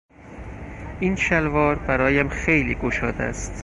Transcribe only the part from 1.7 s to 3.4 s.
برایم خیلی گشاد